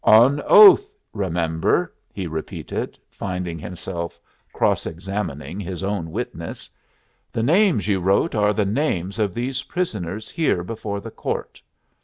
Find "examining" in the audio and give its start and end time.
4.87-5.59